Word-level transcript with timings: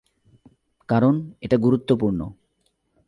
কারণ 0.89 1.31
এটা 1.41 1.57
গুরুত্বপূর্ণ। 1.57 2.19